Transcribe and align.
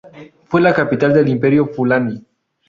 Fue 0.47 0.61
la 0.61 0.73
capital 0.73 1.13
del 1.13 1.27
imperio 1.27 1.67
Fulani. 1.67 2.25